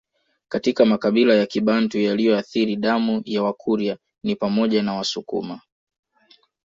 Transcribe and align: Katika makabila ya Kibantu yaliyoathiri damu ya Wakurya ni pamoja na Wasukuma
Katika 0.49 0.85
makabila 0.85 1.33
ya 1.35 1.45
Kibantu 1.45 1.97
yaliyoathiri 1.99 2.75
damu 2.75 3.21
ya 3.25 3.43
Wakurya 3.43 3.97
ni 4.23 4.35
pamoja 4.35 4.83
na 4.83 4.93
Wasukuma 4.93 5.61